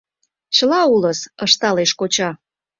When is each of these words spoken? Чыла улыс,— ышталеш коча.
Чыла 0.55 0.81
улыс,— 0.93 1.19
ышталеш 1.45 1.91
коча. 1.99 2.29